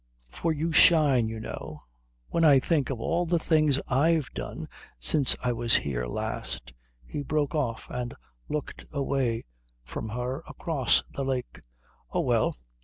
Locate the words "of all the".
2.89-3.37